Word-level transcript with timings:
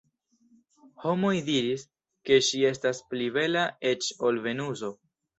Homoj 1.01 1.33
diris, 1.49 1.83
ke 2.29 2.39
ŝi 2.47 2.61
estas 2.69 3.01
pli 3.11 3.27
bela 3.35 3.67
eĉ 3.91 4.07
ol 4.31 4.41
Venuso. 4.47 4.91